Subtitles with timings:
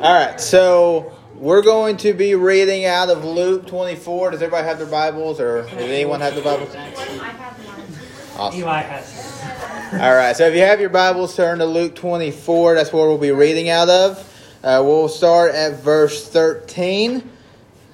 [0.00, 4.30] All right, so we're going to be reading out of Luke 24.
[4.30, 6.72] Does everybody have their Bibles, or does anyone have the Bibles?
[8.36, 8.60] Awesome.
[8.60, 12.76] Eli has All right, so if you have your Bibles, turn to Luke 24.
[12.76, 14.18] That's where we'll be reading out of.
[14.62, 17.28] Uh, we'll start at verse 13.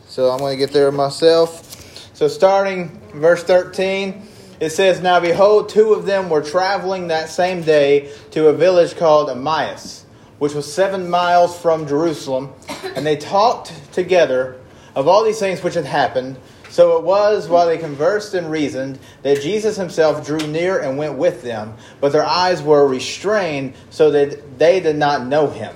[0.06, 2.14] So I'm going to get there myself.
[2.14, 4.28] So starting verse 13,
[4.60, 8.94] it says, Now behold, two of them were traveling that same day to a village
[8.94, 10.03] called Emmaus
[10.38, 12.52] which was seven miles from Jerusalem,
[12.96, 14.60] and they talked together
[14.94, 16.36] of all these things which had happened.
[16.70, 21.16] So it was, while they conversed and reasoned, that Jesus himself drew near and went
[21.16, 25.74] with them, but their eyes were restrained, so that they did not know him.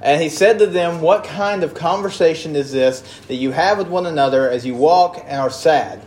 [0.00, 3.88] And he said to them, What kind of conversation is this that you have with
[3.88, 6.05] one another as you walk and are sad?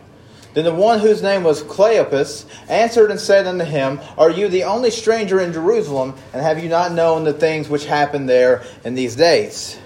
[0.59, 4.65] Then the one whose name was Cleopas answered and said unto him, Are you the
[4.65, 8.93] only stranger in Jerusalem, and have you not known the things which happened there in
[8.93, 9.79] these days?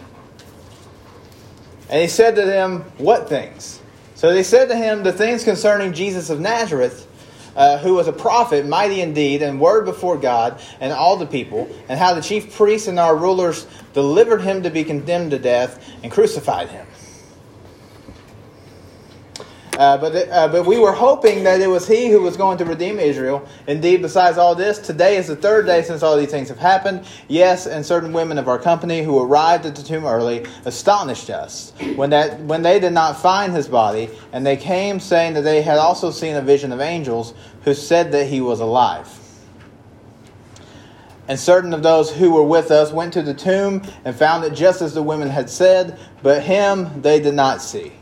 [1.92, 3.82] And he said to them, What things?
[4.16, 7.08] So they said to him, The things concerning Jesus of Nazareth,
[7.56, 11.70] uh, who was a prophet, mighty indeed, and word before God and all the people,
[11.88, 15.88] and how the chief priests and our rulers delivered him to be condemned to death
[16.02, 16.88] and crucified him.
[19.78, 22.66] Uh, but, uh, but we were hoping that it was he who was going to
[22.66, 23.48] redeem Israel.
[23.66, 27.06] Indeed, besides all this, today is the third day since all these things have happened.
[27.28, 31.74] Yes, and certain women of our company who arrived at the tomb early astonished us
[31.96, 35.64] when, that, when they did not find his body, and they came saying that they
[35.64, 39.10] had also seen a vision of angels who said that he was alive.
[41.28, 44.54] And certain of those who were with us went to the tomb and found it
[44.54, 47.94] just as the women had said, but him they did not see.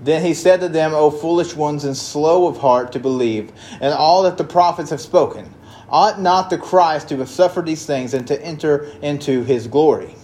[0.00, 3.94] Then he said to them, O foolish ones and slow of heart to believe, and
[3.94, 5.52] all that the prophets have spoken.
[5.88, 10.14] Ought not the Christ to have suffered these things and to enter into his glory?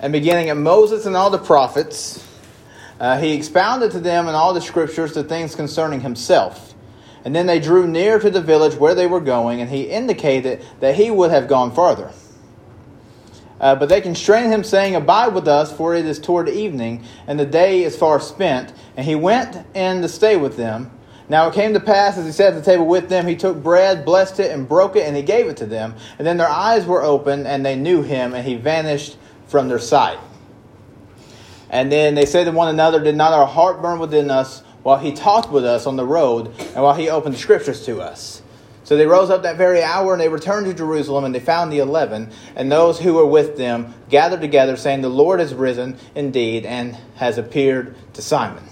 [0.00, 2.26] And beginning at Moses and all the prophets,
[3.00, 6.74] uh, he expounded to them in all the scriptures the things concerning himself.
[7.24, 10.64] And then they drew near to the village where they were going, and he indicated
[10.80, 12.10] that he would have gone farther.
[13.62, 17.38] Uh, but they constrained him, saying, Abide with us, for it is toward evening, and
[17.38, 18.72] the day is far spent.
[18.96, 20.90] And he went in to stay with them.
[21.28, 23.62] Now it came to pass, as he sat at the table with them, he took
[23.62, 25.94] bread, blessed it, and broke it, and he gave it to them.
[26.18, 29.78] And then their eyes were opened, and they knew him, and he vanished from their
[29.78, 30.18] sight.
[31.70, 34.98] And then they said to one another, Did not our heart burn within us while
[34.98, 38.41] he talked with us on the road, and while he opened the scriptures to us?
[38.92, 41.72] So they rose up that very hour and they returned to Jerusalem and they found
[41.72, 45.96] the eleven and those who were with them gathered together, saying, The Lord is risen
[46.14, 48.62] indeed and has appeared to Simon.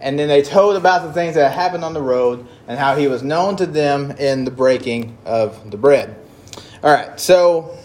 [0.00, 3.06] And then they told about the things that happened on the road and how he
[3.06, 6.16] was known to them in the breaking of the bread.
[6.82, 7.76] All right, so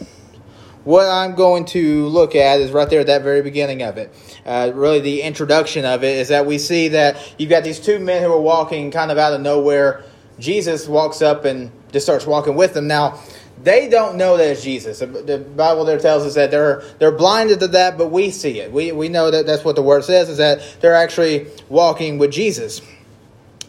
[0.85, 4.15] what I'm going to look at is right there at that very beginning of it.
[4.45, 7.99] Uh, really, the introduction of it is that we see that you've got these two
[7.99, 10.05] men who are walking kind of out of nowhere
[10.39, 12.87] Jesus walks up and just starts walking with them.
[12.87, 13.19] Now,
[13.61, 14.99] they don't know that it's Jesus.
[14.99, 18.71] The Bible there tells us that they're they're blinded to that, but we see it.
[18.71, 22.31] We we know that that's what the word says is that they're actually walking with
[22.31, 22.81] Jesus.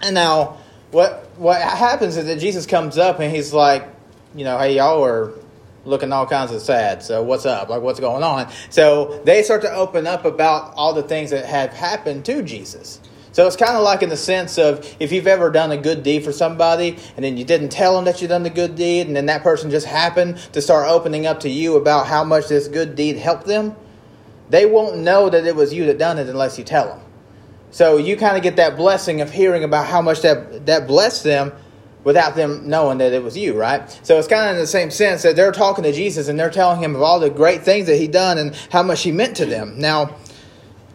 [0.03, 0.59] And now,
[0.91, 3.89] what what happens is that Jesus comes up and he's like,
[4.35, 5.33] you know, hey, y'all are
[5.85, 7.03] looking all kinds of sad.
[7.03, 7.71] So what's up?
[7.71, 8.51] Like what's going on?
[8.69, 13.01] So they start to open up about all the things that have happened to Jesus.
[13.39, 16.03] So it's kind of like in the sense of if you've ever done a good
[16.03, 19.07] deed for somebody and then you didn't tell them that you done the good deed
[19.07, 22.49] and then that person just happened to start opening up to you about how much
[22.49, 23.77] this good deed helped them,
[24.51, 27.01] they won't know that it was you that done it unless you tell them.
[27.71, 31.23] So you kind of get that blessing of hearing about how much that that blessed
[31.23, 31.53] them
[32.03, 33.89] without them knowing that it was you, right?
[34.03, 36.51] So it's kind of in the same sense that they're talking to Jesus and they're
[36.51, 39.37] telling him of all the great things that he done and how much he meant
[39.37, 39.79] to them.
[39.79, 40.17] Now,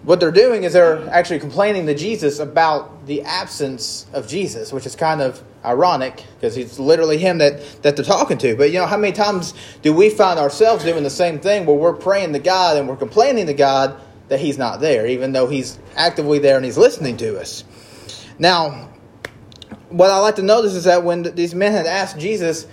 [0.03, 4.85] what they're doing is they're actually complaining to Jesus about the absence of Jesus, which
[4.85, 8.55] is kind of ironic because it's literally him that, that they're talking to.
[8.55, 11.75] But you know, how many times do we find ourselves doing the same thing where
[11.75, 15.47] we're praying to God and we're complaining to God that he's not there, even though
[15.47, 17.63] he's actively there and he's listening to us?
[18.37, 18.89] Now,
[19.89, 22.67] what I like to notice is that when these men had asked Jesus,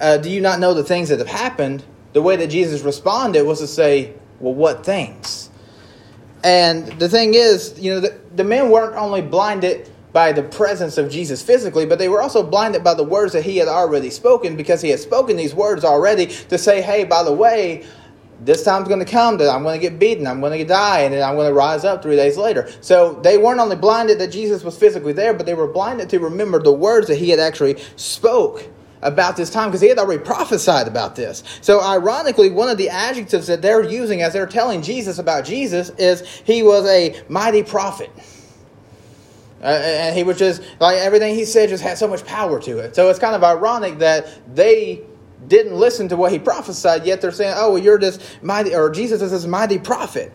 [0.00, 1.82] uh, Do you not know the things that have happened?
[2.12, 5.50] The way that Jesus responded was to say, Well, what things?
[6.44, 10.98] And the thing is, you know, the, the men weren't only blinded by the presence
[10.98, 14.10] of Jesus physically, but they were also blinded by the words that he had already
[14.10, 17.84] spoken because he had spoken these words already to say, hey, by the way,
[18.40, 21.00] this time's going to come that I'm going to get beaten, I'm going to die,
[21.00, 22.70] and then I'm going to rise up three days later.
[22.80, 26.20] So they weren't only blinded that Jesus was physically there, but they were blinded to
[26.20, 28.68] remember the words that he had actually spoke
[29.04, 31.44] about this time because he had already prophesied about this.
[31.60, 35.90] So, ironically, one of the adjectives that they're using as they're telling Jesus about Jesus
[35.90, 38.10] is he was a mighty prophet.
[39.62, 42.78] Uh, and he was just, like, everything he said just had so much power to
[42.78, 42.96] it.
[42.96, 45.02] So, it's kind of ironic that they
[45.46, 48.90] didn't listen to what he prophesied, yet they're saying, oh, well, you're this mighty, or
[48.90, 50.32] Jesus is this mighty prophet.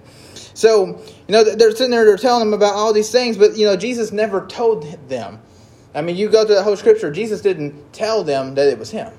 [0.54, 3.66] So, you know, they're sitting there, they're telling them about all these things, but, you
[3.66, 5.40] know, Jesus never told them.
[5.94, 8.92] I mean, you go through the whole scripture, Jesus didn't tell them that it was
[8.92, 9.12] him.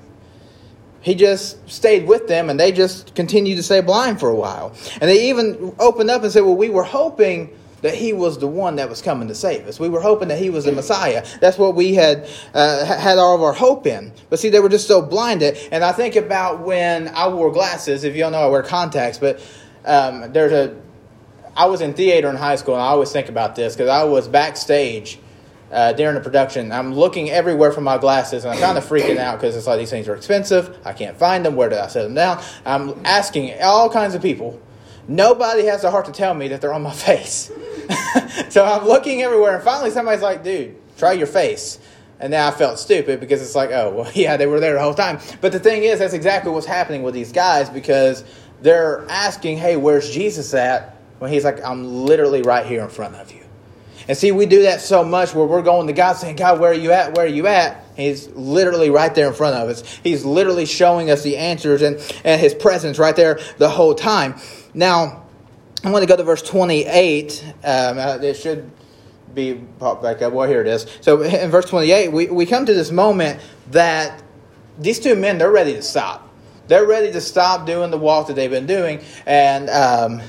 [1.01, 4.73] He just stayed with them and they just continued to stay blind for a while.
[5.01, 8.47] And they even opened up and said, Well, we were hoping that he was the
[8.47, 9.79] one that was coming to save us.
[9.79, 11.25] We were hoping that he was the Messiah.
[11.39, 14.13] That's what we had uh, had all of our hope in.
[14.29, 15.57] But see, they were just so blinded.
[15.71, 18.03] And I think about when I wore glasses.
[18.03, 19.17] If you don't know, I wear contacts.
[19.17, 19.41] But
[19.85, 20.79] um, there's a.
[21.55, 24.03] I was in theater in high school, and I always think about this because I
[24.03, 25.19] was backstage
[25.71, 26.71] uh, during the production.
[26.71, 29.79] I'm looking everywhere for my glasses, and I'm kind of freaking out because it's like
[29.79, 30.77] these things are expensive.
[30.85, 31.55] I can't find them.
[31.55, 32.43] Where did I set them down?
[32.65, 34.61] I'm asking all kinds of people.
[35.07, 37.51] Nobody has the heart to tell me that they're on my face.
[38.49, 41.79] so I'm looking everywhere, and finally somebody's like, dude, try your face.
[42.19, 44.81] And now I felt stupid because it's like, oh, well, yeah, they were there the
[44.81, 45.19] whole time.
[45.41, 48.23] But the thing is, that's exactly what's happening with these guys because
[48.61, 50.97] they're asking, hey, where's Jesus at?
[51.17, 53.43] When he's like, I'm literally right here in front of you.
[54.07, 56.71] And see, we do that so much where we're going to God saying, God, where
[56.71, 57.15] are you at?
[57.15, 57.83] Where are you at?
[57.95, 59.99] He's literally right there in front of us.
[60.03, 64.35] He's literally showing us the answers and, and his presence right there the whole time.
[64.73, 65.25] Now,
[65.83, 67.43] I want to go to verse 28.
[67.63, 68.69] Um, uh, it should
[69.33, 70.33] be popped back up.
[70.33, 70.85] Well, here it is.
[71.01, 73.39] So in verse 28, we, we come to this moment
[73.71, 74.21] that
[74.77, 76.29] these two men, they're ready to stop.
[76.67, 79.01] They're ready to stop doing the walk that they've been doing.
[79.25, 80.21] And um,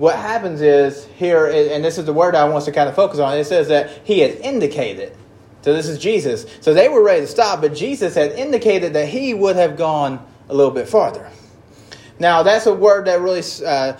[0.00, 2.94] what happens is here, and this is the word I want us to kind of
[2.94, 5.14] focus on, it says that he has indicated.
[5.60, 6.46] So this is Jesus.
[6.62, 10.26] So they were ready to stop, but Jesus had indicated that he would have gone
[10.48, 11.30] a little bit farther.
[12.18, 13.98] Now, that's a word that really uh,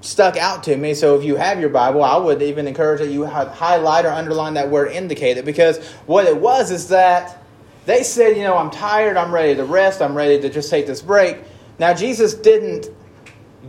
[0.00, 0.94] stuck out to me.
[0.94, 4.54] So if you have your Bible, I would even encourage that you highlight or underline
[4.54, 7.40] that word indicated because what it was is that
[7.86, 10.88] they said, you know, I'm tired, I'm ready to rest, I'm ready to just take
[10.88, 11.38] this break.
[11.78, 12.88] Now, Jesus didn't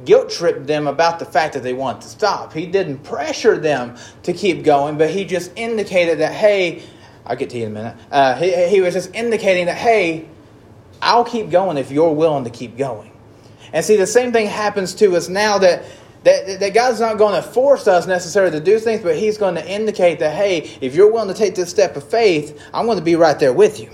[0.04, 2.54] guilt trip them about the fact that they want to stop.
[2.54, 6.84] He didn't pressure them to keep going, but he just indicated that, hey,
[7.26, 7.98] I'll get to you in a minute.
[8.12, 10.28] Uh, he, he was just indicating that, hey,
[11.02, 13.12] I'll keep going if you're willing to keep going.
[13.74, 15.84] And see, the same thing happens to us now that
[16.26, 19.56] that, that God's not going to force us necessarily to do things, but He's going
[19.56, 22.98] to indicate that, hey, if you're willing to take this step of faith, I'm going
[22.98, 23.92] to be right there with you.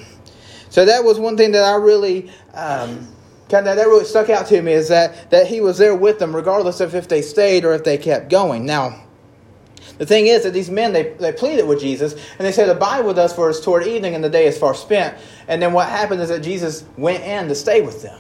[0.70, 3.06] So that was one thing that I really um,
[3.52, 6.20] kind of that really stuck out to me is that that He was there with
[6.20, 8.66] them, regardless of if they stayed or if they kept going.
[8.66, 9.04] Now.
[9.98, 13.06] The thing is that these men, they, they pleaded with Jesus, and they said, Abide
[13.06, 15.16] with us, for it's toward evening, and the day is far spent.
[15.48, 18.20] And then what happened is that Jesus went in to stay with them.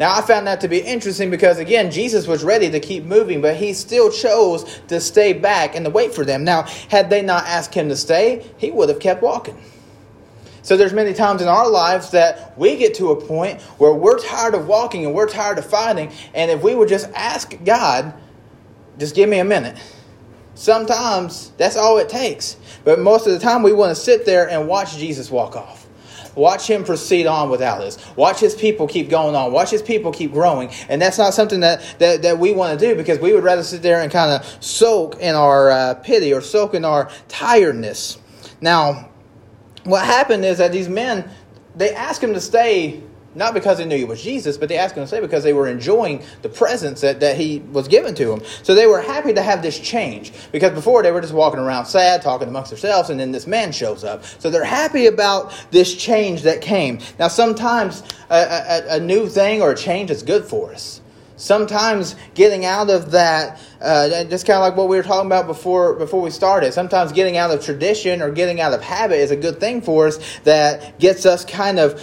[0.00, 3.40] Now, I found that to be interesting because, again, Jesus was ready to keep moving,
[3.40, 6.42] but he still chose to stay back and to wait for them.
[6.44, 9.60] Now, had they not asked him to stay, he would have kept walking.
[10.62, 14.18] So there's many times in our lives that we get to a point where we're
[14.18, 18.14] tired of walking and we're tired of fighting, and if we would just ask God,
[18.98, 19.76] just give me a minute.
[20.54, 22.56] Sometimes that's all it takes.
[22.84, 25.86] But most of the time we want to sit there and watch Jesus walk off.
[26.34, 27.98] Watch him proceed on without this.
[28.16, 29.52] Watch his people keep going on.
[29.52, 30.70] Watch his people keep growing.
[30.88, 33.62] And that's not something that, that, that we want to do because we would rather
[33.62, 38.18] sit there and kind of soak in our uh, pity or soak in our tiredness.
[38.62, 39.10] Now,
[39.84, 41.28] what happened is that these men,
[41.76, 43.02] they asked him to stay
[43.34, 45.52] not because they knew he was Jesus, but they asked him to stay because they
[45.52, 48.42] were enjoying the presence that, that he was given to them.
[48.62, 50.32] So they were happy to have this change.
[50.52, 53.72] Because before they were just walking around sad, talking amongst themselves, and then this man
[53.72, 54.24] shows up.
[54.24, 56.98] So they're happy about this change that came.
[57.18, 61.01] Now, sometimes a, a, a new thing or a change is good for us.
[61.42, 65.48] Sometimes getting out of that, uh, just kind of like what we were talking about
[65.48, 66.72] before before we started.
[66.72, 70.06] Sometimes getting out of tradition or getting out of habit is a good thing for
[70.06, 72.00] us that gets us kind of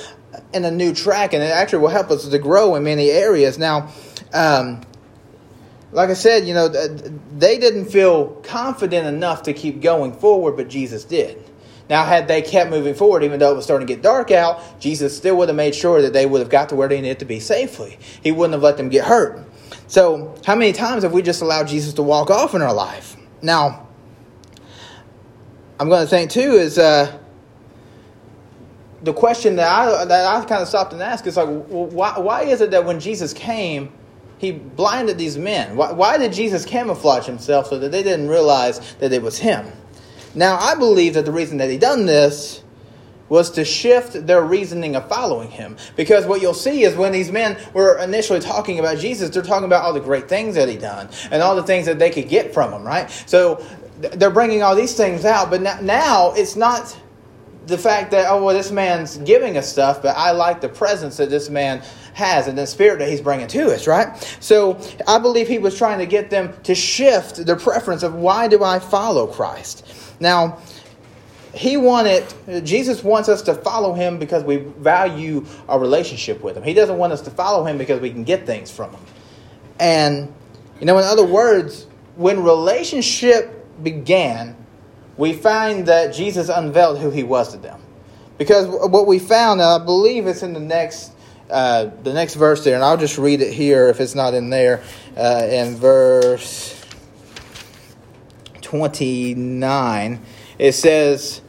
[0.54, 3.58] in a new track, and it actually will help us to grow in many areas.
[3.58, 3.94] Now,
[4.34, 4.82] um,
[5.94, 10.68] like I said, you know, they didn't feel confident enough to keep going forward, but
[10.68, 11.49] Jesus did.
[11.90, 14.80] Now, had they kept moving forward, even though it was starting to get dark out,
[14.80, 17.20] Jesus still would have made sure that they would have got to where they needed
[17.20, 17.98] to be safely.
[18.22, 19.44] He wouldn't have let them get hurt.
[19.88, 23.18] So, how many times have we just allowed Jesus to walk off in our life?
[23.42, 23.88] Now,
[25.80, 27.18] I'm going to think too is uh,
[29.02, 32.44] the question that I that I kind of stopped and asked is like, why why
[32.44, 33.92] is it that when Jesus came,
[34.38, 35.76] he blinded these men?
[35.76, 39.72] Why, why did Jesus camouflage himself so that they didn't realize that it was him?
[40.36, 42.64] Now, I believe that the reason that he done this
[43.30, 45.78] was to shift their reasoning of following him.
[45.96, 49.66] Because what you'll see is when these men were initially talking about Jesus, they're talking
[49.66, 52.28] about all the great things that he done and all the things that they could
[52.28, 53.10] get from him, right?
[53.28, 53.64] So
[54.00, 56.98] they're bringing all these things out, but now it's not
[57.68, 61.18] the fact that oh well this man's giving us stuff but i like the presence
[61.18, 61.82] that this man
[62.14, 65.78] has and the spirit that he's bringing to us right so i believe he was
[65.78, 69.86] trying to get them to shift their preference of why do i follow christ
[70.20, 70.60] now
[71.54, 72.24] he wanted
[72.66, 76.64] jesus wants us to follow him because we value our relationship with him.
[76.64, 79.02] He doesn't want us to follow him because we can get things from him.
[79.80, 80.34] And
[80.80, 84.56] you know in other words when relationship began
[85.18, 87.82] we find that jesus unveiled who he was to them.
[88.38, 91.12] Because what we found and i believe it's in the next
[91.50, 94.52] uh, the next verse there and i'll just read it here if it's not in
[94.52, 94.84] there
[95.18, 96.79] uh, in verse
[98.70, 100.22] 29
[100.60, 101.42] it says,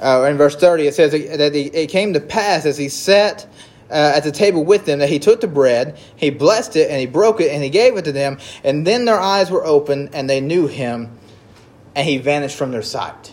[0.00, 3.46] uh, in verse 30, it says that it came to pass as he sat
[3.90, 7.00] uh, at the table with them that he took the bread, he blessed it, and
[7.00, 8.38] he broke it, and he gave it to them.
[8.62, 11.18] And then their eyes were opened, and they knew him,
[11.96, 13.32] and he vanished from their sight.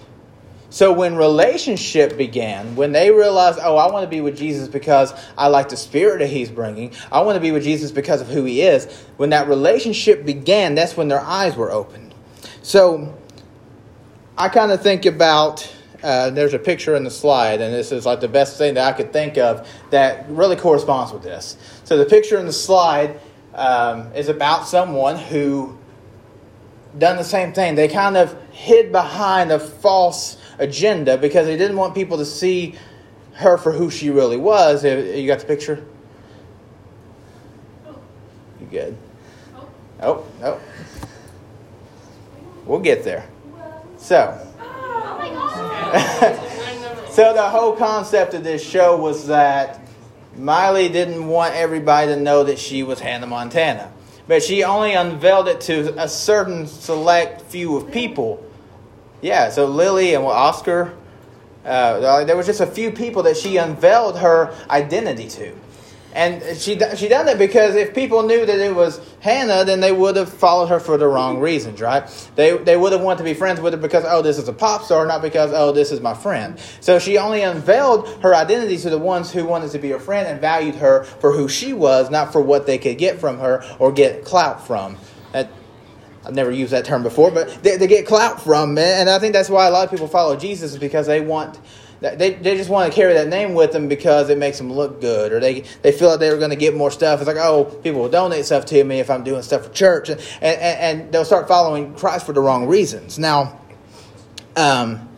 [0.69, 5.13] So when relationship began, when they realized, oh, I want to be with Jesus because
[5.37, 8.27] I like the spirit that he's bringing, I want to be with Jesus because of
[8.27, 8.85] who he is,
[9.17, 12.06] when that relationship began, that's when their eyes were opened.
[12.67, 13.17] So
[14.37, 18.05] I kind of think about uh, there's a picture in the slide, and this is
[18.05, 21.55] like the best thing that I could think of that really corresponds with this.
[21.85, 23.21] So the picture in the slide
[23.53, 25.77] um, is about someone who
[26.97, 27.75] done the same thing.
[27.75, 32.75] They kind of hid behind a false agenda because they didn't want people to see
[33.35, 34.83] her for who she really was.
[34.83, 35.85] You got the picture?
[38.59, 38.97] You good?
[40.01, 40.59] Oh, oh.
[42.67, 43.25] We'll get there.
[43.97, 44.27] So,
[47.09, 49.79] so the whole concept of this show was that
[50.35, 53.89] Miley didn't want everybody to know that she was Hannah Montana,
[54.27, 58.45] but she only unveiled it to a certain select few of people.
[59.21, 60.93] Yeah, so Lily and Oscar,
[61.63, 65.55] uh, there was just a few people that she unveiled her identity to.
[66.17, 69.91] And she she done it because if people knew that it was Hannah, then they
[69.91, 72.09] would have followed her for the wrong reasons, right?
[72.35, 74.53] They they would have wanted to be friends with her because oh this is a
[74.53, 76.59] pop star, not because oh this is my friend.
[76.79, 80.27] So she only unveiled her identity to the ones who wanted to be her friend
[80.27, 83.63] and valued her for who she was, not for what they could get from her
[83.77, 84.97] or get clout from.
[85.33, 85.51] That,
[86.25, 89.01] I've never used that term before, but they, they get clout from, man.
[89.01, 91.59] and I think that's why a lot of people follow Jesus is because they want
[91.99, 95.01] they, they just want to carry that name with them because it makes them look
[95.01, 97.19] good, or they, they feel like they're going to get more stuff.
[97.19, 100.09] It's like, oh, people will donate stuff to me if I'm doing stuff for church,
[100.09, 103.17] and, and, and they'll start following Christ for the wrong reasons.
[103.17, 103.59] Now,
[104.55, 105.09] um,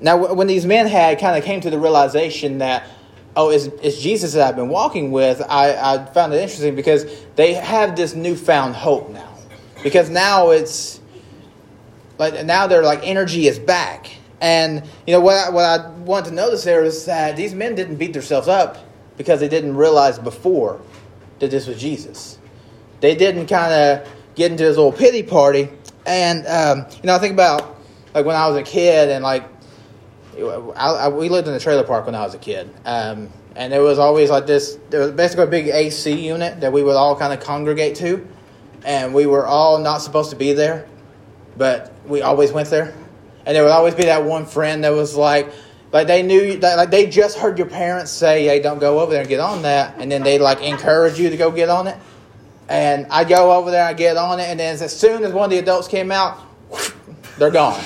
[0.00, 2.86] now when these men had kind of came to the realization that,
[3.34, 7.06] oh, it's, it's Jesus that I've been walking with, I, I found it interesting because
[7.36, 9.24] they have this newfound hope now.
[9.82, 11.00] Because now it's
[12.18, 16.26] like now their like energy is back and you know what I, what I want
[16.26, 18.78] to notice there is that these men didn't beat themselves up
[19.16, 20.80] because they didn't realize before
[21.40, 22.38] that this was Jesus.
[23.00, 25.68] They didn't kind of get into this little pity party.
[26.06, 27.76] And um, you know, I think about
[28.14, 29.44] like when I was a kid, and like
[30.36, 33.72] I, I, we lived in a trailer park when I was a kid, um, and
[33.72, 34.78] there was always like this.
[34.90, 38.26] There was basically a big AC unit that we would all kind of congregate to,
[38.84, 40.88] and we were all not supposed to be there,
[41.56, 42.94] but we always went there
[43.48, 45.50] and there would always be that one friend that was like,
[45.90, 49.10] like they knew that like they just heard your parents say, "Hey, don't go over
[49.10, 51.86] there and get on that," and then they like encourage you to go get on
[51.86, 51.96] it.
[52.68, 55.46] And I go over there, I get on it, and then as soon as one
[55.46, 56.38] of the adults came out,
[57.38, 57.82] they're gone.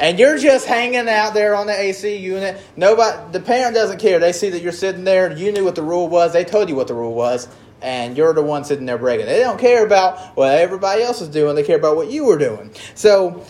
[0.00, 2.60] and you're just hanging out there on the AC unit.
[2.74, 4.18] Nobody, the parent doesn't care.
[4.18, 5.30] They see that you're sitting there.
[5.30, 6.32] You knew what the rule was.
[6.32, 7.46] They told you what the rule was,
[7.80, 9.26] and you're the one sitting there breaking.
[9.26, 11.54] They don't care about what everybody else is doing.
[11.54, 12.72] They care about what you were doing.
[12.96, 13.46] So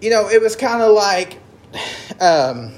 [0.00, 1.38] you know, it was kind of like,
[2.20, 2.72] um,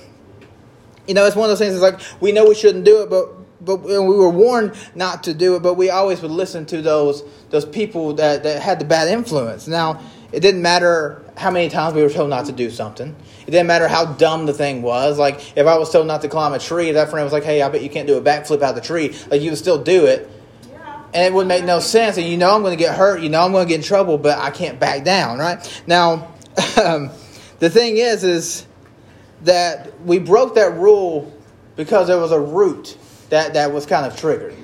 [1.06, 1.74] you know, it's one of those things.
[1.74, 5.34] It's like we know we shouldn't do it, but but we were warned not to
[5.34, 5.62] do it.
[5.62, 9.66] But we always would listen to those those people that that had the bad influence.
[9.66, 10.00] Now,
[10.32, 13.14] it didn't matter how many times we were told not to do something.
[13.46, 15.18] It didn't matter how dumb the thing was.
[15.18, 17.62] Like if I was told not to climb a tree, that friend was like, "Hey,
[17.62, 19.82] I bet you can't do a backflip out of the tree." Like you would still
[19.82, 20.30] do it.
[21.14, 22.18] And it would make no sense.
[22.18, 23.22] And you know I'm going to get hurt.
[23.22, 25.82] You know I'm going to get in trouble, but I can't back down, right?
[25.86, 26.28] Now,
[26.78, 27.10] um,
[27.58, 28.66] the thing is, is
[29.42, 31.32] that we broke that rule
[31.76, 32.96] because there was a root
[33.30, 34.54] that, that was kind of triggered.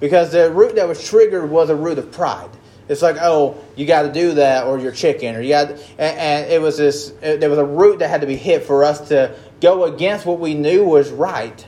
[0.00, 2.50] Because the root that was triggered was a root of pride.
[2.88, 5.70] It's like, oh, you got to do that, or you're chicken, or you got.
[5.70, 7.14] And, and it was this.
[7.22, 10.26] It, there was a root that had to be hit for us to go against
[10.26, 11.66] what we knew was right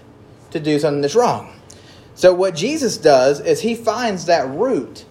[0.50, 1.58] to do something that's wrong.
[2.14, 5.06] So, what Jesus does is he finds that root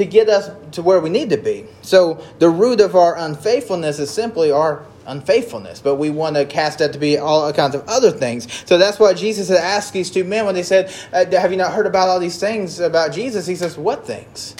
[0.00, 1.66] to get us to where we need to be.
[1.82, 6.78] So, the root of our unfaithfulness is simply our unfaithfulness, but we want to cast
[6.78, 8.48] that to be all kinds of other things.
[8.64, 11.58] So that's why Jesus had asked these two men when they said, uh, Have you
[11.58, 13.46] not heard about all these things about Jesus?
[13.46, 14.56] He says, What things?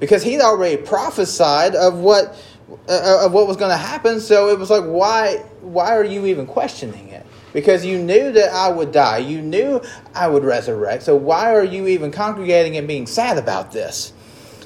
[0.00, 2.36] Because he'd already prophesied of what.
[2.88, 5.38] Uh, of what was going to happen, so it was like, why?
[5.60, 7.26] Why are you even questioning it?
[7.52, 9.82] Because you knew that I would die, you knew
[10.14, 11.02] I would resurrect.
[11.02, 14.12] So why are you even congregating and being sad about this?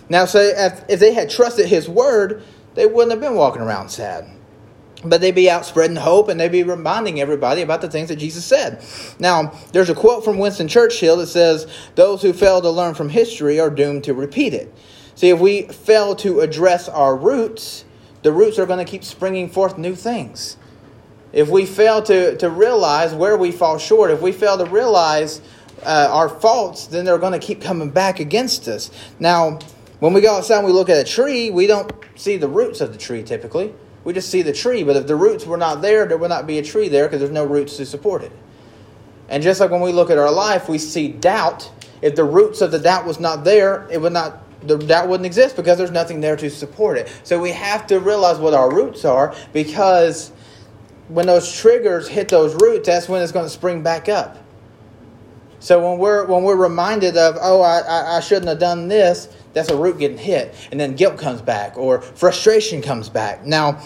[0.08, 2.42] Now, so if, if they had trusted His word,
[2.74, 4.28] they wouldn't have been walking around sad
[5.04, 8.16] but they'd be out spreading hope and they'd be reminding everybody about the things that
[8.16, 8.82] Jesus said.
[9.18, 13.10] Now, there's a quote from Winston Churchill that says, Those who fail to learn from
[13.10, 14.72] history are doomed to repeat it.
[15.14, 17.84] See, if we fail to address our roots,
[18.22, 20.56] the roots are going to keep springing forth new things.
[21.32, 25.40] If we fail to, to realize where we fall short, if we fail to realize
[25.84, 28.90] uh, our faults, then they're going to keep coming back against us.
[29.18, 29.58] Now,
[30.04, 32.80] when we go outside and we look at a tree, we don't see the roots
[32.80, 34.84] of the tree typically we just see the tree.
[34.84, 37.20] But if the roots were not there, there would not be a tree there because
[37.20, 38.32] there's no roots to support it.
[39.28, 41.70] And just like when we look at our life, we see doubt.
[42.02, 45.26] If the roots of the doubt was not there, it would not the doubt wouldn't
[45.26, 47.12] exist because there's nothing there to support it.
[47.22, 50.32] So we have to realize what our roots are because
[51.08, 54.43] when those triggers hit those roots, that's when it's going to spring back up.
[55.64, 59.70] So when we're when we're reminded of, oh, I, I shouldn't have done this, that's
[59.70, 60.54] a root getting hit.
[60.70, 63.46] And then guilt comes back or frustration comes back.
[63.46, 63.80] Now,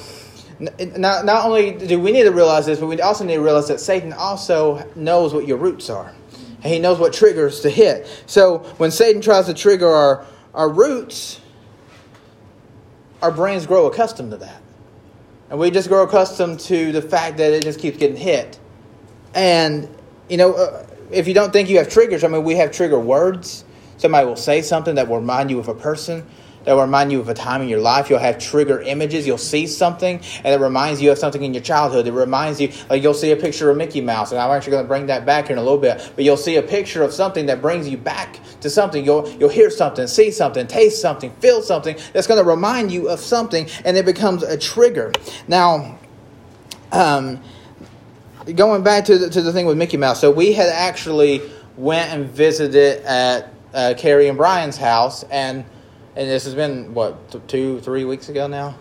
[0.59, 3.69] not, not only do we need to realize this, but we also need to realize
[3.69, 6.13] that Satan also knows what your roots are.
[6.65, 8.09] And he knows what triggers to hit.
[8.27, 11.41] So when Satan tries to trigger our, our roots,
[13.23, 14.63] our brains grow accustomed to that.
[15.49, 18.59] And we just grow accustomed to the fact that it just keeps getting hit.
[19.33, 19.89] And,
[20.29, 22.99] you know, uh, if you don't think you have triggers, I mean, we have trigger
[22.99, 23.65] words.
[23.97, 26.25] Somebody will say something that will remind you of a person,
[26.65, 28.09] that will remind you of a time in your life.
[28.09, 29.27] You'll have trigger images.
[29.27, 32.07] You'll see something, and it reminds you of something in your childhood.
[32.07, 34.85] It reminds you, like you'll see a picture of Mickey Mouse, and I'm actually going
[34.85, 36.13] to bring that back here in a little bit.
[36.15, 39.05] But you'll see a picture of something that brings you back to something.
[39.05, 43.09] You'll you'll hear something, see something, taste something, feel something that's going to remind you
[43.09, 45.13] of something, and it becomes a trigger.
[45.49, 45.99] Now,
[46.93, 47.43] um,
[48.55, 51.43] going back to the, to the thing with Mickey Mouse, so we had actually
[51.77, 55.65] went and visited at uh, Carrie and Brian's house, and
[56.17, 58.77] and this has been what two, three weeks ago now.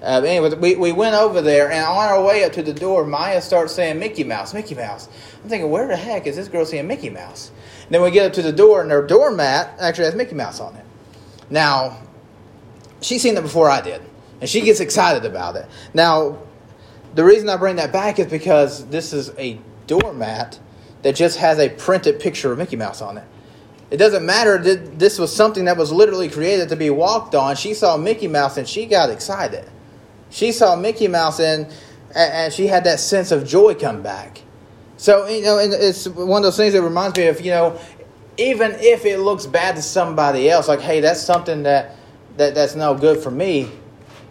[0.00, 3.04] Uh, anyway, we, we went over there, and on our way up to the door,
[3.04, 5.08] Maya starts saying Mickey Mouse, Mickey Mouse.
[5.42, 7.50] I'm thinking, where the heck is this girl saying Mickey Mouse?
[7.82, 10.60] And then we get up to the door, and her doormat actually has Mickey Mouse
[10.60, 10.84] on it.
[11.50, 11.98] Now,
[13.00, 14.00] she's seen it before I did,
[14.40, 15.66] and she gets excited about it.
[15.94, 16.38] Now,
[17.18, 20.60] the reason I bring that back is because this is a doormat
[21.02, 23.24] that just has a printed picture of Mickey Mouse on it.
[23.90, 27.56] It doesn't matter that this was something that was literally created to be walked on.
[27.56, 29.68] She saw Mickey Mouse and she got excited.
[30.30, 31.66] She saw Mickey Mouse and
[32.14, 34.40] and she had that sense of joy come back.
[34.96, 37.80] So you know, it's one of those things that reminds me of you know,
[38.36, 41.96] even if it looks bad to somebody else, like hey, that's something that
[42.36, 43.68] that that's no good for me.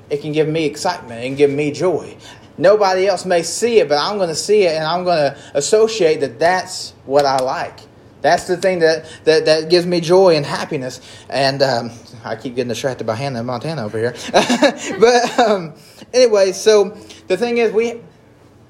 [0.10, 2.16] It can give me excitement and give me joy.
[2.58, 5.38] Nobody else may see it, but I'm going to see it and I'm going to
[5.54, 7.80] associate that that's what I like.
[8.22, 11.00] That's the thing that, that, that gives me joy and happiness.
[11.30, 11.92] And um,
[12.26, 14.16] I keep getting distracted by Hannah Montana over here.
[15.00, 15.74] but um,
[16.14, 18.02] anyway, so the thing is, we,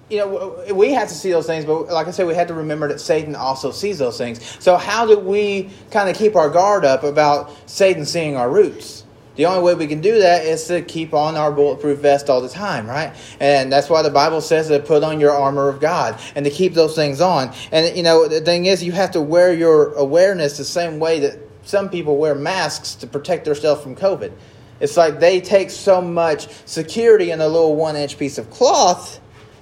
[0.10, 2.54] you know, we have to see those things, but like I said, we have to
[2.54, 4.44] remember that Satan also sees those things.
[4.64, 9.06] So how do we kind of keep our guard up about Satan seeing our roots?
[9.38, 12.42] The only way we can do that is to keep on our bulletproof vest all
[12.42, 13.16] the time, right?
[13.40, 16.50] And that's why the Bible says to put on your armor of God and to
[16.52, 17.54] keep those things on.
[17.72, 21.20] And, you know, the thing is, you have to wear your awareness the same way
[21.20, 24.32] that some people wear masks to protect themselves from COVID.
[24.80, 29.20] It's like they take so much security in a little one inch piece of cloth,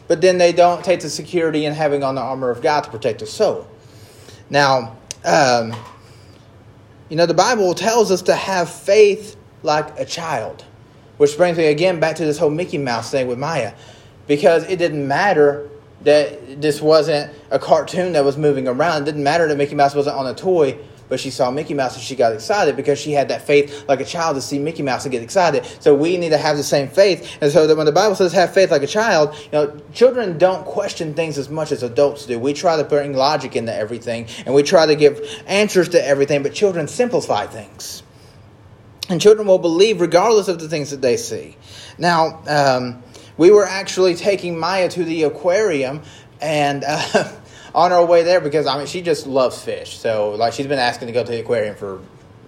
[0.08, 2.90] but then they don't take the security in having on the armor of God to
[2.90, 3.68] protect their soul.
[4.50, 5.76] Now, um,
[7.10, 9.35] you know, the Bible tells us to have faith
[9.65, 10.63] like a child.
[11.17, 13.73] Which brings me again back to this whole Mickey Mouse thing with Maya.
[14.28, 15.69] Because it didn't matter
[16.01, 19.04] that this wasn't a cartoon that was moving around.
[19.04, 21.95] It didn't matter that Mickey Mouse wasn't on a toy, but she saw Mickey Mouse
[21.95, 24.84] and she got excited because she had that faith like a child to see Mickey
[24.84, 25.65] Mouse and get excited.
[25.80, 27.38] So we need to have the same faith.
[27.41, 30.38] And so that when the Bible says have faith like a child, you know, children
[30.38, 32.39] don't question things as much as adults do.
[32.39, 36.43] We try to bring logic into everything and we try to give answers to everything,
[36.43, 38.04] but children simplify things.
[39.10, 41.58] And children will believe regardless of the things that they see.
[41.98, 43.04] Now, um,
[43.38, 46.02] We were actually taking Maya to the aquarium
[46.41, 47.32] and uh,
[47.76, 49.98] on our way there because I mean she just loves fish.
[49.98, 52.02] So like she's been asking to go to the aquarium for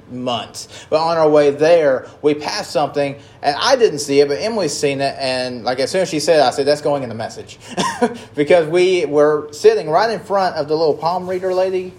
[0.10, 0.86] months.
[0.90, 4.72] But on our way there, we passed something, and I didn't see it, but Emily's
[4.72, 5.16] seen it.
[5.20, 7.60] And like as soon as she said, it, I said that's going in the message
[8.36, 11.94] because we were sitting right in front of the little palm reader lady,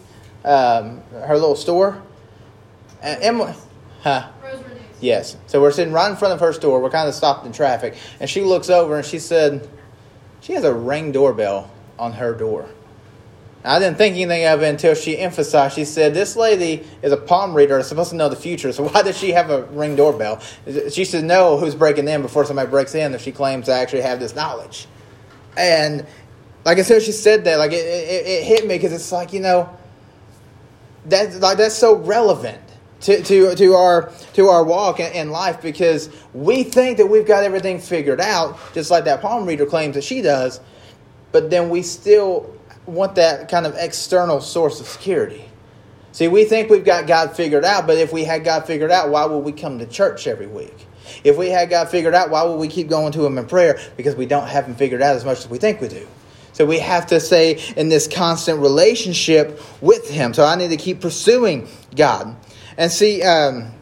[0.44, 2.02] um, her little store.
[3.02, 3.54] And Emily,
[4.00, 4.30] huh?
[5.00, 5.36] Yes.
[5.46, 6.80] So we're sitting right in front of her store.
[6.80, 9.68] We're kind of stopped in traffic, and she looks over and she said,
[10.40, 12.68] "She has a ring doorbell on her door."
[13.64, 15.74] I didn't think anything of it until she emphasized.
[15.74, 19.02] She said, This lady is a palm reader, supposed to know the future, so why
[19.02, 20.40] does she have a ring doorbell?
[20.90, 24.02] She should know who's breaking in before somebody breaks in if she claims to actually
[24.02, 24.86] have this knowledge.
[25.56, 26.06] And
[26.64, 29.32] like I said, she said that, like it, it, it hit me because it's like,
[29.32, 29.68] you know,
[31.06, 32.60] that, like, that's so relevant.
[33.02, 37.44] To, to, to our to our walk in life because we think that we've got
[37.44, 40.58] everything figured out just like that palm reader claims that she does
[41.32, 42.54] but then we still
[42.86, 45.44] want that kind of external source of security.
[46.12, 49.10] See, we think we've got God figured out, but if we had God figured out,
[49.10, 50.86] why would we come to church every week?
[51.22, 53.78] If we had God figured out, why would we keep going to Him in prayer?
[53.96, 56.06] Because we don't have Him figured out as much as we think we do.
[56.52, 60.34] So we have to stay in this constant relationship with Him.
[60.34, 62.34] So I need to keep pursuing God.
[62.78, 63.72] And see, um,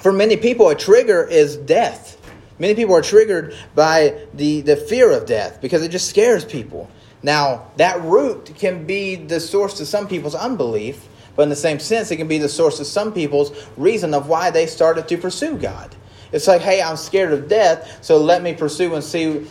[0.00, 2.18] for many people, a trigger is death.
[2.58, 6.90] Many people are triggered by the, the fear of death because it just scares people.
[7.22, 11.06] Now, that root can be the source to some people's unbelief,
[11.36, 14.28] but in the same sense, it can be the source of some people's reason of
[14.28, 15.94] why they started to pursue God.
[16.32, 19.46] It's like, hey, I'm scared of death, so let me pursue and see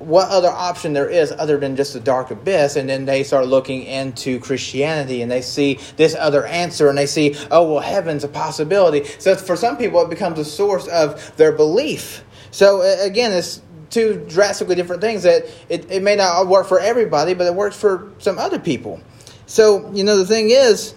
[0.00, 2.76] what other option there is other than just the dark abyss.
[2.76, 7.06] And then they start looking into Christianity and they see this other answer and they
[7.06, 9.04] see, oh, well, heaven's a possibility.
[9.18, 12.24] So for some people, it becomes a source of their belief.
[12.50, 13.60] So again, it's
[13.90, 17.76] two drastically different things that it, it may not work for everybody, but it works
[17.76, 19.00] for some other people.
[19.46, 20.94] So, you know, the thing is,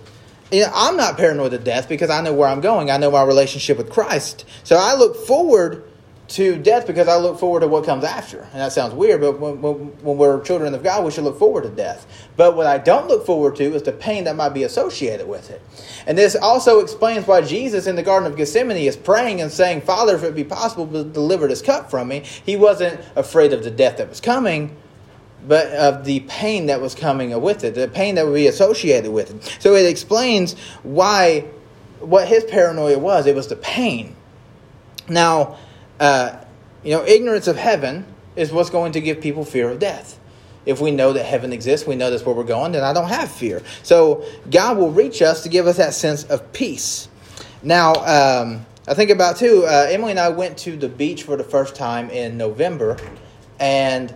[0.52, 2.89] you know, I'm not paranoid of death because I know where I'm going.
[2.89, 4.46] I know my relationship with Christ.
[4.63, 5.84] So I look forward
[6.30, 8.40] to death because I look forward to what comes after.
[8.40, 11.38] And that sounds weird, but when, when, when, we're children of God, we should look
[11.38, 12.08] forward to death.
[12.38, 15.52] But what I don't look forward to is the pain that might be associated with
[15.52, 15.62] it.
[16.08, 19.82] And this also explains why Jesus in the Garden of Gethsemane is praying and saying,
[19.82, 22.24] Father, if it be possible, deliver this cup from me.
[22.46, 24.76] He wasn't afraid of the death that was coming,
[25.46, 29.12] but of the pain that was coming with it, the pain that would be associated
[29.12, 29.62] with it.
[29.62, 31.42] So it explains why,
[32.00, 33.26] what his paranoia was.
[33.28, 34.16] It was the pain.
[35.10, 35.58] Now,
[36.04, 36.44] uh,
[36.84, 40.20] you know, ignorance of heaven is what's going to give people fear of death.
[40.66, 43.08] If we know that heaven exists, we know that's where we're going, then I don't
[43.08, 43.62] have fear.
[43.84, 47.08] So God will reach us to give us that sense of peace.
[47.62, 51.38] Now, um, I think about too, uh, Emily and I went to the beach for
[51.38, 52.98] the first time in November,
[53.58, 54.13] and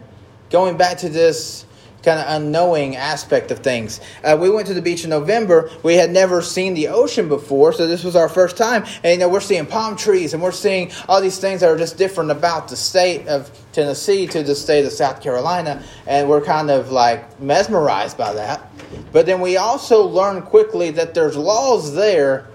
[0.49, 1.65] going back to this
[2.07, 3.99] kind of unknowing aspect of things.
[4.23, 5.69] Uh, we went to the beach in November.
[5.83, 8.85] We had never seen the ocean before, so this was our first time.
[9.03, 11.77] And you know, we're seeing palm trees and we're seeing all these things that are
[11.77, 16.39] just different about the state of Tennessee to the state of South Carolina, and we're
[16.39, 18.71] kind of like mesmerized by that.
[19.11, 22.47] But then we also learn quickly that there's laws there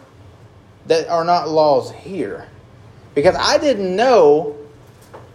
[0.86, 2.48] that are not laws here.
[3.14, 4.56] Because I didn't know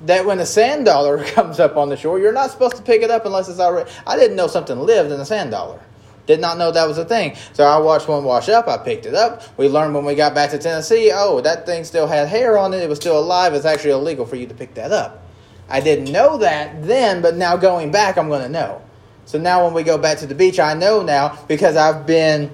[0.06, 3.02] that when a sand dollar comes up on the shore, you're not supposed to pick
[3.02, 3.90] it up unless it's already.
[4.06, 5.80] I didn't know something lived in a sand dollar.
[6.26, 7.38] Did not know that was a thing.
[7.54, 8.68] So I watched one wash up.
[8.68, 9.44] I picked it up.
[9.58, 12.74] We learned when we got back to Tennessee, oh, that thing still had hair on
[12.74, 12.84] it.
[12.84, 13.54] It was still alive.
[13.54, 15.24] It's actually illegal for you to pick that up.
[15.70, 18.82] I didn't know that then, but now going back, I'm going to know.
[19.26, 22.52] So now when we go back to the beach, I know now because I've been.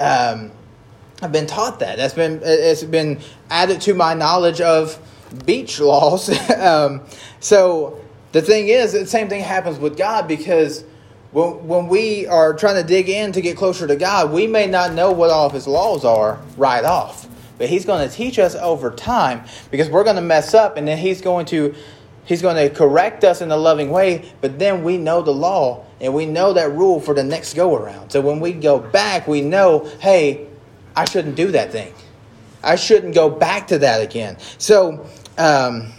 [0.00, 0.50] Um,
[1.22, 1.96] I've been taught that.
[1.96, 4.98] That's been it's been added to my knowledge of
[5.46, 6.28] beach laws.
[6.58, 7.02] um,
[7.40, 8.00] so
[8.32, 10.84] the thing is, the same thing happens with God because
[11.32, 14.66] when, when we are trying to dig in to get closer to God, we may
[14.66, 17.28] not know what all of His laws are right off.
[17.58, 20.86] But He's going to teach us over time because we're going to mess up and
[20.86, 21.74] then He's going to.
[22.26, 25.84] He's going to correct us in a loving way, but then we know the law
[26.00, 28.08] and we know that rule for the next go around.
[28.08, 30.46] So when we go back, we know, hey,
[30.96, 31.92] I shouldn't do that thing.
[32.62, 34.38] I shouldn't go back to that again.
[34.56, 35.06] So
[35.38, 35.92] um,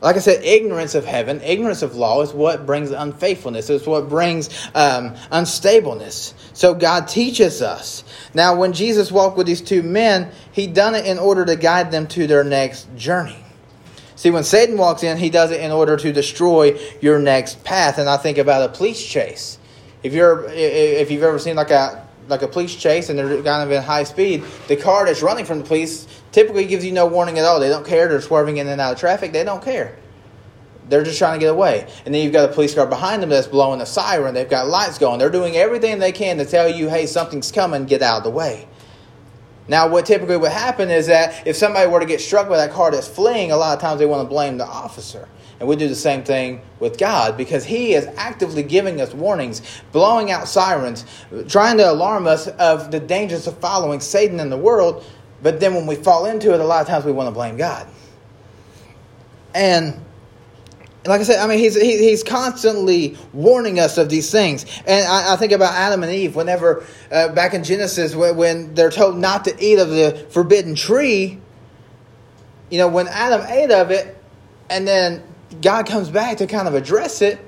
[0.00, 3.68] like I said, ignorance of heaven, ignorance of law is what brings unfaithfulness.
[3.68, 6.34] It's what brings um, unstableness.
[6.52, 8.04] So God teaches us.
[8.32, 11.90] Now, when Jesus walked with these two men, he done it in order to guide
[11.90, 13.44] them to their next journey.
[14.14, 17.98] See, when Satan walks in, he does it in order to destroy your next path.
[17.98, 19.58] And I think about a police chase.
[20.02, 23.62] If you're, if you've ever seen like a like a police chase and they're kind
[23.62, 27.06] of in high speed, the car that's running from the police typically gives you no
[27.06, 27.60] warning at all.
[27.60, 28.08] They don't care.
[28.08, 29.32] They're swerving in and out of traffic.
[29.32, 29.96] They don't care.
[30.88, 31.86] They're just trying to get away.
[32.06, 34.34] And then you've got a police car behind them that's blowing a siren.
[34.34, 35.18] They've got lights going.
[35.18, 38.30] They're doing everything they can to tell you, hey, something's coming, get out of the
[38.30, 38.66] way.
[39.68, 42.72] Now, what typically would happen is that if somebody were to get struck by that
[42.72, 45.28] car that's fleeing, a lot of times they want to blame the officer.
[45.60, 49.60] And we do the same thing with God because He is actively giving us warnings,
[49.92, 51.04] blowing out sirens,
[51.48, 55.04] trying to alarm us of the dangers of following Satan in the world.
[55.42, 57.56] But then when we fall into it, a lot of times we want to blame
[57.56, 57.86] God.
[59.54, 60.00] And
[61.04, 64.64] like I said, I mean, he's, he, he's constantly warning us of these things.
[64.86, 68.74] And I, I think about Adam and Eve, whenever, uh, back in Genesis, when, when
[68.74, 71.38] they're told not to eat of the forbidden tree,
[72.70, 74.16] you know, when Adam ate of it,
[74.68, 75.22] and then
[75.62, 77.38] God comes back to kind of address it,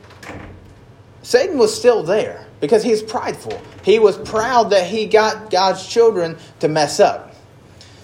[1.23, 3.61] Satan was still there because he's prideful.
[3.85, 7.30] He was proud that he got God's children to mess up.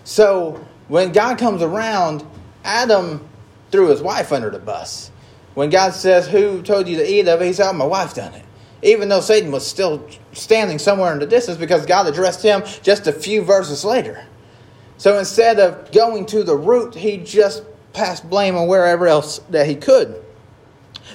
[0.07, 2.25] So when God comes around,
[2.65, 3.29] Adam
[3.73, 5.11] threw his wife under the bus.
[5.55, 7.47] When God says, Who told you to eat of it?
[7.47, 8.45] He said, oh, My wife done it.
[8.83, 13.09] Even though Satan was still standing somewhere in the distance because God addressed him just
[13.09, 14.25] a few verses later.
[14.97, 19.67] So instead of going to the root, he just passed blame on wherever else that
[19.67, 20.23] he could.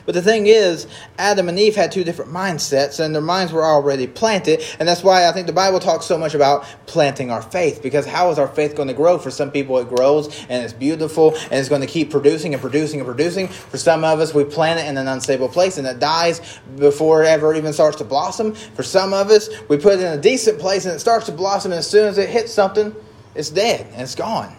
[0.05, 3.63] But the thing is, Adam and Eve had two different mindsets, and their minds were
[3.63, 4.63] already planted.
[4.79, 7.81] And that's why I think the Bible talks so much about planting our faith.
[7.81, 9.17] Because how is our faith going to grow?
[9.17, 12.61] For some people, it grows and it's beautiful and it's going to keep producing and
[12.61, 13.47] producing and producing.
[13.47, 17.23] For some of us, we plant it in an unstable place and it dies before
[17.23, 18.53] it ever even starts to blossom.
[18.53, 21.31] For some of us, we put it in a decent place and it starts to
[21.31, 22.95] blossom, and as soon as it hits something,
[23.35, 24.55] it's dead and it's gone.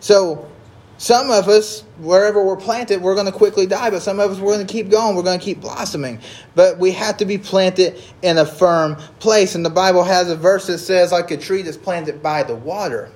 [0.00, 0.50] So
[1.02, 4.38] some of us, wherever we're planted, we're going to quickly die, but some of us,
[4.38, 5.16] we're going to keep going.
[5.16, 6.20] We're going to keep blossoming.
[6.54, 9.56] But we have to be planted in a firm place.
[9.56, 12.54] And the Bible has a verse that says, like a tree that's planted by the
[12.54, 13.10] water.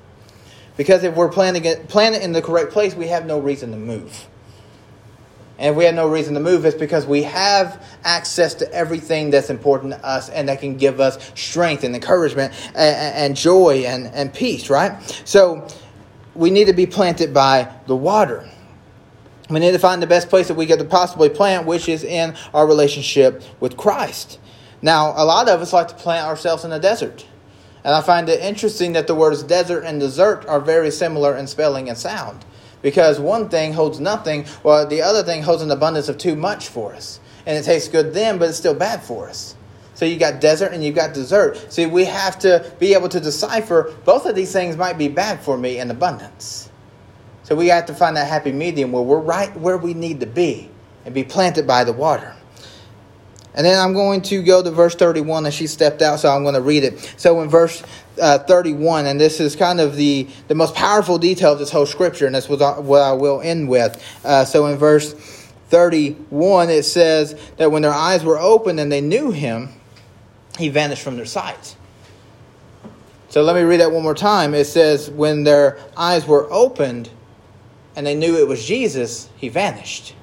[0.77, 3.77] Because if we're planting it, planted in the correct place, we have no reason to
[3.77, 4.27] move.
[5.57, 9.31] And if we have no reason to move, it's because we have access to everything
[9.31, 13.85] that's important to us and that can give us strength and encouragement and, and joy
[13.87, 15.01] and, and peace, right?
[15.25, 15.69] So,
[16.37, 18.49] we need to be planted by the water.
[19.49, 22.35] We need to find the best place that we could possibly plant, which is in
[22.53, 24.39] our relationship with Christ.
[24.83, 27.25] Now, a lot of us like to plant ourselves in the desert.
[27.85, 31.47] And I find it interesting that the words desert and desert are very similar in
[31.47, 32.45] spelling and sound.
[32.83, 36.69] Because one thing holds nothing, while the other thing holds an abundance of too much
[36.69, 37.21] for us.
[37.47, 39.55] And it tastes good then, but it's still bad for us.
[39.97, 41.73] So you got desert and you got dessert.
[41.73, 45.41] See, we have to be able to decipher both of these things might be bad
[45.41, 46.71] for me in abundance.
[47.45, 50.27] So we have to find that happy medium where we're right where we need to
[50.27, 50.69] be
[51.07, 52.37] and be planted by the water.
[53.55, 56.43] And then I'm going to go to verse 31, and she stepped out, so I'm
[56.43, 57.15] going to read it.
[57.17, 57.83] So in verse
[58.21, 61.87] uh, 31, and this is kind of the, the most powerful detail of this whole
[61.87, 64.05] scripture, and this was what I will end with.
[64.23, 65.15] Uh, so in verse
[65.71, 69.71] 31, it says that when their eyes were opened and they knew him,
[70.59, 71.77] he vanished from their sight.
[73.29, 74.55] So let me read that one more time.
[74.55, 77.11] It says, when their eyes were opened
[77.95, 80.15] and they knew it was Jesus, he vanished.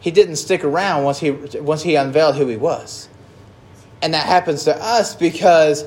[0.00, 3.08] He didn't stick around once he, once he unveiled who he was.
[4.02, 5.84] And that happens to us because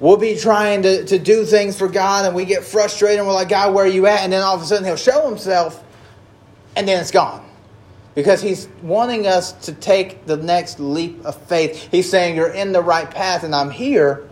[0.00, 3.34] we'll be trying to, to do things for God and we get frustrated and we're
[3.34, 4.20] like, God, where are you at?
[4.20, 5.84] And then all of a sudden he'll show himself
[6.74, 7.47] and then it's gone
[8.18, 11.88] because he's wanting us to take the next leap of faith.
[11.92, 14.28] He's saying, You're in the right path and I'm here,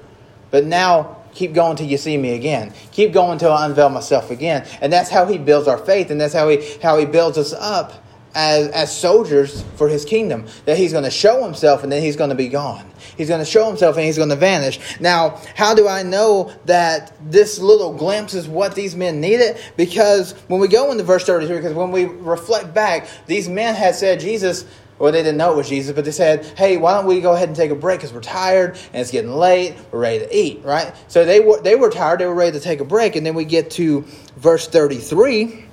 [0.50, 2.74] but now keep going till you see me again.
[2.90, 4.66] Keep going till I unveil myself again.
[4.80, 7.52] And that's how he builds our faith, and that's how he, how he builds us
[7.52, 7.92] up
[8.34, 10.46] as, as soldiers for his kingdom.
[10.64, 12.84] That he's going to show himself and then he's going to be gone.
[13.16, 15.00] He's going to show himself and he's going to vanish.
[15.00, 19.58] Now, how do I know that this little glimpse is what these men needed?
[19.76, 23.94] Because when we go into verse 33, because when we reflect back, these men had
[23.94, 24.66] said, Jesus,
[24.98, 27.34] well, they didn't know it was Jesus, but they said, hey, why don't we go
[27.34, 29.76] ahead and take a break because we're tired and it's getting late.
[29.90, 30.94] We're ready to eat, right?
[31.08, 32.20] So they were, they were tired.
[32.20, 33.14] They were ready to take a break.
[33.14, 34.02] And then we get to
[34.36, 35.64] verse 33.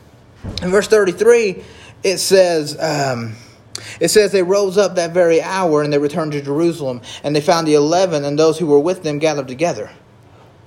[0.61, 1.63] In verse 33,
[2.03, 3.35] it says, um,
[3.99, 7.41] it says they rose up that very hour and they returned to Jerusalem, and they
[7.41, 9.89] found the eleven and those who were with them gathered together.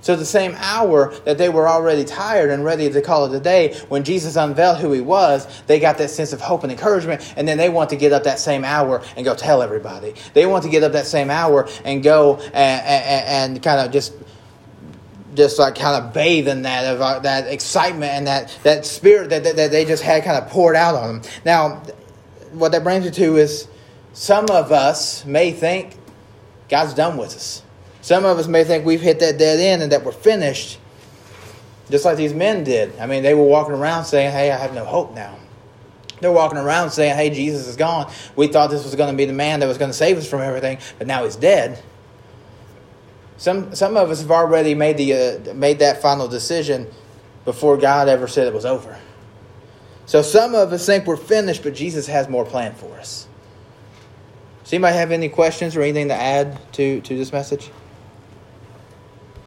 [0.02, 3.40] So, the same hour that they were already tired and ready to call it a
[3.40, 7.34] day, when Jesus unveiled who he was, they got that sense of hope and encouragement,
[7.36, 10.14] and then they want to get up that same hour and go tell everybody.
[10.32, 13.90] They want to get up that same hour and go and, and, and kind of
[13.90, 14.12] just
[15.36, 19.30] just like kind of bathe in that of uh, that excitement and that that spirit
[19.30, 21.30] that, that, that they just had kind of poured out on them.
[21.44, 21.82] Now,
[22.52, 23.68] what that brings me to is
[24.12, 25.96] some of us may think
[26.68, 27.62] God's done with us.
[28.00, 30.78] Some of us may think we've hit that dead end and that we're finished,
[31.90, 32.98] just like these men did.
[32.98, 35.36] I mean, they were walking around saying, "Hey, I have no hope now."
[36.20, 38.10] They're walking around saying, hey, Jesus is gone.
[38.36, 40.28] We thought this was going to be the man that was going to save us
[40.28, 41.82] from everything, but now he's dead.
[43.38, 45.12] Some, some of us have already made, the,
[45.50, 46.86] uh, made that final decision
[47.44, 48.98] before God ever said it was over.
[50.06, 53.26] So some of us think we're finished, but Jesus has more planned for us.
[54.64, 57.70] Does anybody have any questions or anything to add to, to this message?